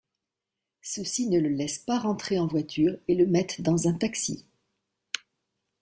[0.81, 4.47] Ceux-ci ne le laissent pas rentrer en voiture et le mettent dans un taxi.